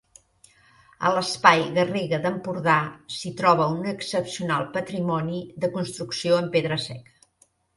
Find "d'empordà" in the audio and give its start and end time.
2.23-2.77